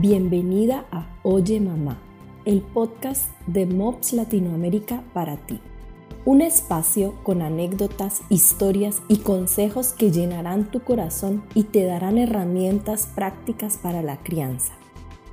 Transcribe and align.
Bienvenida 0.00 0.86
a 0.90 1.06
Oye 1.24 1.60
Mamá, 1.60 1.98
el 2.46 2.62
podcast 2.62 3.28
de 3.46 3.66
MOPS 3.66 4.14
Latinoamérica 4.14 5.04
para 5.12 5.36
ti. 5.36 5.60
Un 6.24 6.40
espacio 6.40 7.16
con 7.22 7.42
anécdotas, 7.42 8.22
historias 8.30 9.02
y 9.08 9.18
consejos 9.18 9.92
que 9.92 10.10
llenarán 10.10 10.70
tu 10.70 10.80
corazón 10.80 11.44
y 11.54 11.64
te 11.64 11.84
darán 11.84 12.16
herramientas 12.16 13.10
prácticas 13.14 13.76
para 13.76 14.00
la 14.00 14.16
crianza. 14.22 14.72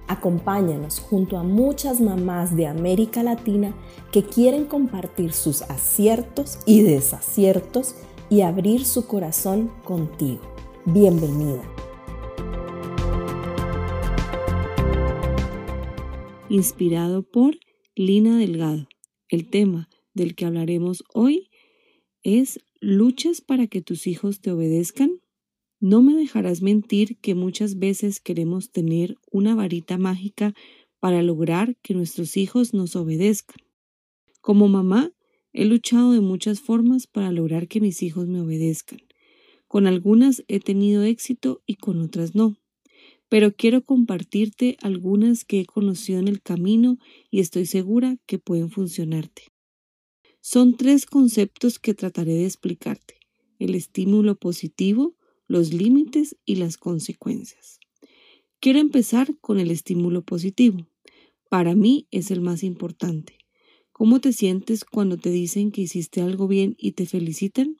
Acompáñanos 0.10 1.00
junto 1.00 1.38
a 1.38 1.44
muchas 1.44 2.02
mamás 2.02 2.54
de 2.58 2.68
América 2.68 3.24
Latina 3.24 3.74
que 4.12 4.24
quieren 4.24 4.66
compartir 4.66 5.32
sus 5.32 5.62
aciertos 5.62 6.60
y 6.66 6.82
desaciertos 6.82 7.96
y 8.30 8.42
abrir 8.42 8.84
su 8.84 9.08
corazón 9.08 9.72
contigo. 9.86 10.42
Bienvenida. 10.84 11.62
Inspirado 16.50 17.24
por 17.24 17.58
Lina 17.96 18.38
Delgado. 18.38 18.88
El 19.28 19.50
tema 19.50 19.90
del 20.14 20.36
que 20.36 20.46
hablaremos 20.46 21.04
hoy 21.14 21.50
es 22.24 22.60
¿luchas 22.80 23.42
para 23.42 23.68
que 23.68 23.82
tus 23.82 24.08
hijos 24.08 24.40
te 24.40 24.52
obedezcan? 24.52 25.20
No 25.80 26.02
me 26.02 26.16
dejarás 26.16 26.62
mentir 26.62 27.18
que 27.20 27.36
muchas 27.36 27.78
veces 27.80 28.20
queremos 28.20 28.72
tener 28.72 29.18
una 29.32 29.56
varita 29.56 29.98
mágica 29.98 30.54
para 31.00 31.22
lograr 31.22 31.76
que 31.82 31.94
nuestros 31.94 32.38
hijos 32.38 32.74
nos 32.74 32.96
obedezcan. 32.96 33.58
Como 34.42 34.68
mamá, 34.68 35.12
he 35.54 35.66
luchado 35.66 36.14
de 36.14 36.22
muchas 36.22 36.62
formas 36.62 37.08
para 37.08 37.32
lograr 37.32 37.68
que 37.68 37.82
mis 37.82 38.02
hijos 38.02 38.28
me 38.28 38.42
obedezcan. 38.42 39.00
Con 39.68 39.86
algunas 39.86 40.44
he 40.48 40.60
tenido 40.60 41.04
éxito 41.04 41.62
y 41.66 41.76
con 41.76 42.02
otras 42.02 42.36
no 42.36 42.56
pero 43.30 43.56
quiero 43.56 43.84
compartirte 43.84 44.78
algunas 44.82 45.44
que 45.44 45.62
he 45.62 45.66
conocido 45.66 46.20
en 46.20 46.28
el 46.28 46.42
camino 46.42 46.98
y 47.30 47.40
estoy 47.40 47.66
segura 47.66 48.18
que 48.26 48.40
pueden 48.40 48.70
funcionarte. 48.70 49.44
Son 50.42 50.78
tres 50.78 51.06
conceptos 51.06 51.78
que 51.80 51.94
trataré 51.94 52.34
de 52.34 52.46
explicarte, 52.46 53.16
el 53.60 53.76
estímulo 53.76 54.36
positivo, 54.36 55.16
los 55.48 55.74
límites 55.74 56.38
y 56.46 56.56
las 56.56 56.78
consecuencias. 56.78 57.80
Quiero 58.60 58.80
empezar 58.80 59.38
con 59.40 59.60
el 59.60 59.72
estímulo 59.72 60.24
positivo. 60.24 60.88
Para 61.50 61.76
mí 61.76 62.08
es 62.12 62.32
el 62.32 62.42
más 62.42 62.64
importante. 62.64 63.38
¿Cómo 63.92 64.20
te 64.20 64.32
sientes 64.32 64.86
cuando 64.86 65.18
te 65.18 65.32
dicen 65.32 65.72
que 65.72 65.82
hiciste 65.82 66.22
algo 66.22 66.48
bien 66.48 66.76
y 66.78 66.94
te 66.94 67.06
felicitan? 67.06 67.78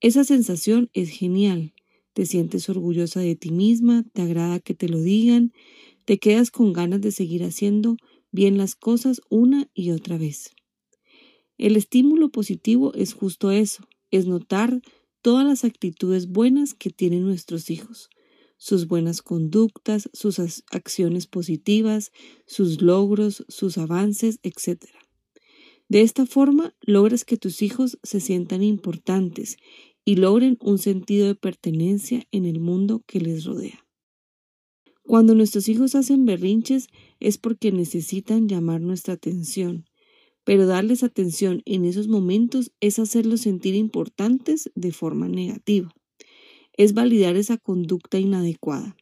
Esa 0.00 0.24
sensación 0.24 0.90
es 0.92 1.10
genial 1.10 1.74
te 2.12 2.26
sientes 2.26 2.68
orgullosa 2.68 3.20
de 3.20 3.36
ti 3.36 3.50
misma, 3.50 4.04
te 4.12 4.22
agrada 4.22 4.60
que 4.60 4.74
te 4.74 4.88
lo 4.88 5.00
digan, 5.00 5.52
te 6.04 6.18
quedas 6.18 6.50
con 6.50 6.72
ganas 6.72 7.00
de 7.00 7.12
seguir 7.12 7.44
haciendo 7.44 7.96
bien 8.32 8.58
las 8.58 8.74
cosas 8.74 9.20
una 9.28 9.68
y 9.74 9.90
otra 9.90 10.18
vez. 10.18 10.50
El 11.58 11.76
estímulo 11.76 12.30
positivo 12.30 12.94
es 12.94 13.12
justo 13.12 13.50
eso, 13.50 13.84
es 14.10 14.26
notar 14.26 14.80
todas 15.22 15.46
las 15.46 15.64
actitudes 15.64 16.28
buenas 16.28 16.74
que 16.74 16.90
tienen 16.90 17.24
nuestros 17.24 17.70
hijos, 17.70 18.08
sus 18.56 18.86
buenas 18.86 19.22
conductas, 19.22 20.08
sus 20.12 20.38
acciones 20.70 21.26
positivas, 21.26 22.12
sus 22.46 22.82
logros, 22.82 23.44
sus 23.48 23.78
avances, 23.78 24.38
etc. 24.42 24.84
De 25.88 26.02
esta 26.02 26.24
forma 26.24 26.74
logras 26.80 27.24
que 27.24 27.36
tus 27.36 27.62
hijos 27.62 27.98
se 28.02 28.20
sientan 28.20 28.62
importantes 28.62 29.56
y 30.04 30.16
logren 30.16 30.58
un 30.60 30.78
sentido 30.78 31.26
de 31.26 31.34
pertenencia 31.34 32.24
en 32.30 32.46
el 32.46 32.60
mundo 32.60 33.02
que 33.06 33.20
les 33.20 33.44
rodea. 33.44 33.86
Cuando 35.02 35.34
nuestros 35.34 35.68
hijos 35.68 35.94
hacen 35.94 36.24
berrinches 36.24 36.88
es 37.18 37.38
porque 37.38 37.72
necesitan 37.72 38.48
llamar 38.48 38.80
nuestra 38.80 39.14
atención, 39.14 39.86
pero 40.44 40.66
darles 40.66 41.02
atención 41.02 41.62
en 41.64 41.84
esos 41.84 42.08
momentos 42.08 42.72
es 42.80 42.98
hacerlos 42.98 43.42
sentir 43.42 43.74
importantes 43.74 44.70
de 44.74 44.92
forma 44.92 45.28
negativa. 45.28 45.92
Es 46.76 46.94
validar 46.94 47.36
esa 47.36 47.56
conducta 47.56 48.18
inadecuada. 48.18 48.96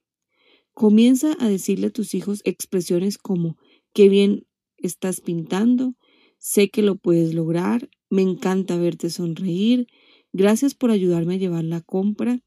Comienza 0.72 1.36
a 1.38 1.48
decirle 1.48 1.88
a 1.88 1.90
tus 1.90 2.14
hijos 2.14 2.40
expresiones 2.44 3.18
como 3.18 3.56
qué 3.92 4.08
bien 4.08 4.46
estás 4.76 5.20
pintando, 5.20 5.94
sé 6.38 6.70
que 6.70 6.82
lo 6.82 6.96
puedes 6.96 7.34
lograr, 7.34 7.90
me 8.10 8.22
encanta 8.22 8.76
verte 8.76 9.10
sonreír, 9.10 9.86
Gracias 10.32 10.74
por 10.74 10.90
ayudarme 10.90 11.34
a 11.34 11.38
llevar 11.38 11.64
la 11.64 11.80
compra. 11.80 12.40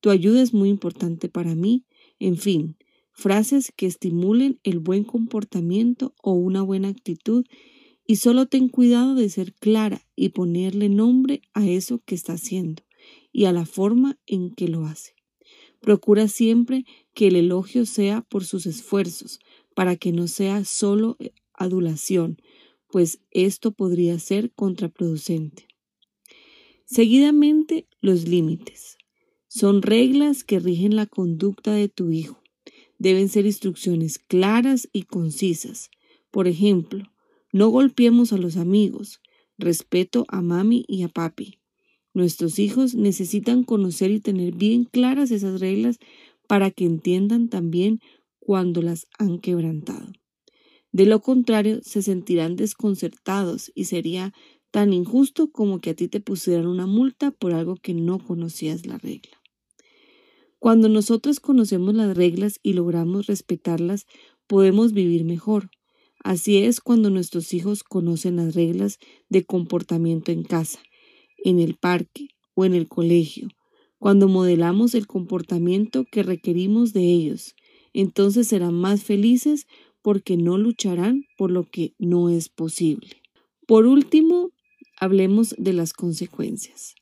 Tu 0.00 0.10
ayuda 0.10 0.42
es 0.42 0.52
muy 0.52 0.68
importante 0.68 1.28
para 1.28 1.54
mí. 1.54 1.84
En 2.18 2.36
fin, 2.36 2.76
frases 3.12 3.72
que 3.76 3.86
estimulen 3.86 4.58
el 4.62 4.78
buen 4.78 5.04
comportamiento 5.04 6.14
o 6.22 6.32
una 6.32 6.62
buena 6.62 6.88
actitud 6.88 7.44
y 8.06 8.16
solo 8.16 8.46
ten 8.46 8.68
cuidado 8.68 9.14
de 9.14 9.28
ser 9.28 9.54
clara 9.54 10.02
y 10.16 10.30
ponerle 10.30 10.88
nombre 10.88 11.42
a 11.54 11.66
eso 11.68 12.02
que 12.04 12.14
está 12.14 12.32
haciendo 12.32 12.82
y 13.32 13.44
a 13.44 13.52
la 13.52 13.66
forma 13.66 14.18
en 14.26 14.50
que 14.54 14.68
lo 14.68 14.86
hace. 14.86 15.14
Procura 15.80 16.28
siempre 16.28 16.84
que 17.14 17.28
el 17.28 17.36
elogio 17.36 17.86
sea 17.86 18.22
por 18.22 18.44
sus 18.44 18.66
esfuerzos, 18.66 19.40
para 19.74 19.96
que 19.96 20.12
no 20.12 20.26
sea 20.26 20.64
solo 20.64 21.16
adulación, 21.54 22.36
pues 22.90 23.20
esto 23.30 23.72
podría 23.72 24.18
ser 24.18 24.52
contraproducente. 24.52 25.69
Seguidamente, 26.92 27.86
los 28.00 28.26
límites. 28.26 28.98
Son 29.46 29.80
reglas 29.80 30.42
que 30.42 30.58
rigen 30.58 30.96
la 30.96 31.06
conducta 31.06 31.72
de 31.72 31.88
tu 31.88 32.10
hijo. 32.10 32.42
Deben 32.98 33.28
ser 33.28 33.46
instrucciones 33.46 34.18
claras 34.18 34.88
y 34.92 35.04
concisas. 35.04 35.90
Por 36.32 36.48
ejemplo, 36.48 37.04
no 37.52 37.68
golpeemos 37.68 38.32
a 38.32 38.38
los 38.38 38.56
amigos. 38.56 39.20
Respeto 39.56 40.24
a 40.26 40.42
mami 40.42 40.84
y 40.88 41.04
a 41.04 41.08
papi. 41.08 41.60
Nuestros 42.12 42.58
hijos 42.58 42.96
necesitan 42.96 43.62
conocer 43.62 44.10
y 44.10 44.18
tener 44.18 44.56
bien 44.56 44.82
claras 44.82 45.30
esas 45.30 45.60
reglas 45.60 46.00
para 46.48 46.72
que 46.72 46.86
entiendan 46.86 47.48
también 47.48 48.00
cuando 48.40 48.82
las 48.82 49.06
han 49.16 49.38
quebrantado. 49.38 50.10
De 50.90 51.06
lo 51.06 51.20
contrario, 51.20 51.78
se 51.84 52.02
sentirán 52.02 52.56
desconcertados 52.56 53.70
y 53.76 53.84
sería 53.84 54.34
tan 54.70 54.92
injusto 54.92 55.50
como 55.50 55.80
que 55.80 55.90
a 55.90 55.94
ti 55.94 56.08
te 56.08 56.20
pusieran 56.20 56.66
una 56.66 56.86
multa 56.86 57.30
por 57.30 57.52
algo 57.52 57.76
que 57.76 57.94
no 57.94 58.18
conocías 58.18 58.86
la 58.86 58.98
regla. 58.98 59.40
Cuando 60.58 60.88
nosotros 60.88 61.40
conocemos 61.40 61.94
las 61.94 62.16
reglas 62.16 62.60
y 62.62 62.74
logramos 62.74 63.26
respetarlas, 63.26 64.06
podemos 64.46 64.92
vivir 64.92 65.24
mejor. 65.24 65.70
Así 66.22 66.58
es 66.58 66.80
cuando 66.80 67.08
nuestros 67.08 67.54
hijos 67.54 67.82
conocen 67.82 68.36
las 68.36 68.54
reglas 68.54 68.98
de 69.30 69.44
comportamiento 69.44 70.32
en 70.32 70.42
casa, 70.42 70.80
en 71.42 71.60
el 71.60 71.76
parque 71.76 72.28
o 72.54 72.66
en 72.66 72.74
el 72.74 72.88
colegio, 72.88 73.48
cuando 73.98 74.28
modelamos 74.28 74.94
el 74.94 75.06
comportamiento 75.06 76.04
que 76.04 76.22
requerimos 76.22 76.92
de 76.92 77.04
ellos. 77.04 77.54
Entonces 77.94 78.48
serán 78.48 78.74
más 78.74 79.02
felices 79.02 79.66
porque 80.02 80.36
no 80.36 80.58
lucharán 80.58 81.24
por 81.38 81.50
lo 81.50 81.64
que 81.64 81.94
no 81.98 82.28
es 82.28 82.48
posible. 82.48 83.22
Por 83.66 83.86
último, 83.86 84.39
hablemos 85.00 85.54
de 85.58 85.72
las 85.72 85.92
consecuencias. 85.92 86.94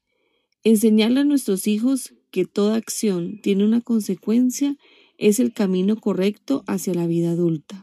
Enseñarle 0.64 1.20
a 1.20 1.24
nuestros 1.24 1.66
hijos 1.66 2.14
que 2.30 2.44
toda 2.44 2.76
acción 2.76 3.40
tiene 3.42 3.64
una 3.64 3.80
consecuencia 3.80 4.76
es 5.18 5.40
el 5.40 5.52
camino 5.52 5.96
correcto 5.96 6.62
hacia 6.66 6.94
la 6.94 7.06
vida 7.06 7.32
adulta. 7.32 7.82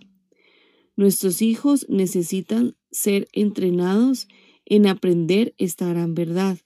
Nuestros 0.95 1.41
hijos 1.41 1.85
necesitan 1.89 2.75
ser 2.91 3.27
entrenados 3.33 4.27
en 4.65 4.87
aprender 4.87 5.53
esta 5.57 5.87
gran 5.89 6.15
verdad, 6.15 6.57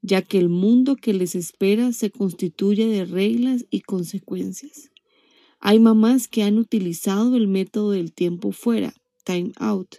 ya 0.00 0.22
que 0.22 0.38
el 0.38 0.48
mundo 0.48 0.96
que 0.96 1.12
les 1.12 1.34
espera 1.34 1.92
se 1.92 2.10
constituye 2.10 2.86
de 2.86 3.04
reglas 3.04 3.66
y 3.70 3.80
consecuencias. 3.80 4.90
Hay 5.60 5.78
mamás 5.78 6.26
que 6.26 6.42
han 6.42 6.58
utilizado 6.58 7.36
el 7.36 7.48
método 7.48 7.90
del 7.90 8.12
tiempo 8.12 8.52
fuera, 8.52 8.94
time 9.24 9.52
out, 9.56 9.96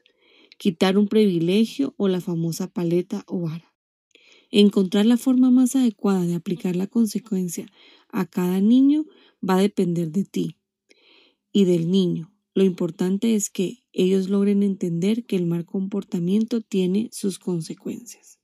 quitar 0.58 0.98
un 0.98 1.08
privilegio 1.08 1.94
o 1.98 2.08
la 2.08 2.22
famosa 2.22 2.68
paleta 2.68 3.24
o 3.28 3.42
vara. 3.42 3.74
Encontrar 4.52 5.06
la 5.06 5.18
forma 5.18 5.52
más 5.52 5.76
adecuada 5.76 6.26
de 6.26 6.36
aplicar 6.36 6.76
la 6.76 6.88
consecuencia 6.88 7.68
a 8.10 8.26
cada 8.26 8.62
niño 8.62 9.06
va 9.48 9.58
a 9.58 9.62
depender 9.62 10.12
de 10.12 10.24
ti 10.24 10.58
y 11.52 11.66
del 11.66 11.92
niño. 11.92 12.32
Lo 12.54 12.64
importante 12.64 13.36
es 13.36 13.50
que 13.50 13.84
ellos 13.92 14.30
logren 14.30 14.64
entender 14.64 15.26
que 15.26 15.36
el 15.36 15.46
mal 15.46 15.66
comportamiento 15.66 16.62
tiene 16.62 17.10
sus 17.12 17.38
consecuencias. 17.38 18.40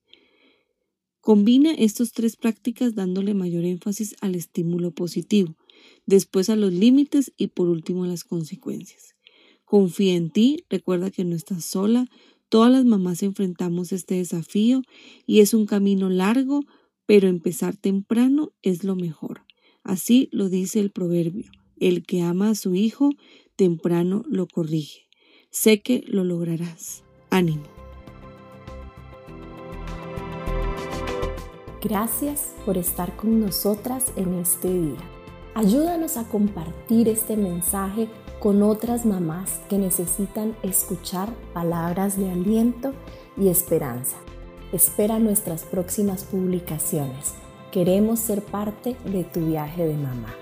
Combina 1.22 1.74
estas 1.74 2.12
tres 2.14 2.36
prácticas 2.36 2.96
dándole 2.96 3.34
mayor 3.34 3.64
énfasis 3.64 4.16
al 4.22 4.36
estímulo 4.36 4.92
positivo, 4.92 5.56
después 6.06 6.50
a 6.50 6.56
los 6.56 6.74
límites 6.74 7.32
y 7.38 7.48
por 7.48 7.70
último 7.70 8.04
a 8.04 8.08
las 8.08 8.24
consecuencias. 8.24 9.16
Confía 9.72 10.16
en 10.16 10.32
ti, 10.32 10.66
recuerda 10.70 11.12
que 11.12 11.24
no 11.24 11.34
estás 11.34 11.64
sola, 11.64 12.10
todas 12.50 12.70
las 12.70 12.84
mamás 12.84 13.24
enfrentamos 13.24 13.94
este 13.94 14.16
desafío 14.16 14.82
y 15.26 15.40
es 15.40 15.54
un 15.54 15.66
camino 15.66 16.10
largo, 16.10 16.60
pero 17.06 17.30
empezar 17.30 17.78
temprano 17.78 18.52
es 18.64 18.84
lo 18.84 18.98
mejor. 18.98 19.46
Así 19.82 20.28
lo 20.34 20.50
dice 20.50 20.82
el 20.82 20.92
proverbio, 20.92 21.50
el 21.80 22.06
que 22.06 22.22
ama 22.22 22.50
a 22.50 22.56
su 22.56 22.76
hijo 22.76 23.12
temprano 23.56 24.26
lo 24.28 24.46
corrige. 24.46 25.08
Sé 25.52 25.82
que 25.82 26.04
lo 26.06 26.26
lograrás. 26.26 27.06
Ánimo. 27.30 27.64
Gracias 31.82 32.56
por 32.66 32.78
estar 32.78 33.16
con 33.16 33.40
nosotras 33.40 34.12
en 34.18 34.34
este 34.34 34.68
día. 34.68 35.12
Ayúdanos 35.54 36.18
a 36.18 36.28
compartir 36.28 37.08
este 37.08 37.38
mensaje 37.38 38.10
con 38.42 38.64
otras 38.64 39.06
mamás 39.06 39.62
que 39.70 39.78
necesitan 39.78 40.56
escuchar 40.64 41.30
palabras 41.54 42.18
de 42.18 42.32
aliento 42.32 42.92
y 43.38 43.50
esperanza. 43.50 44.18
Espera 44.74 45.20
nuestras 45.20 45.62
próximas 45.62 46.24
publicaciones. 46.24 47.36
Queremos 47.72 48.20
ser 48.20 48.42
parte 48.42 48.96
de 49.06 49.24
tu 49.24 49.46
viaje 49.46 49.86
de 49.86 49.96
mamá. 49.96 50.34